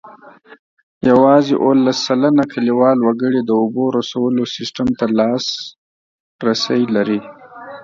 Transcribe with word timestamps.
یوازې 1.09 1.53
اوولس 1.63 1.97
سلنه 2.07 2.43
کلیوال 2.53 2.97
وګړي 3.03 3.41
د 3.43 3.51
اوبو 3.61 3.85
رسولو 3.97 4.43
سیسټم 4.55 4.87
ته 4.99 5.05
لاسرسی 5.17 6.81
لري. 6.95 7.19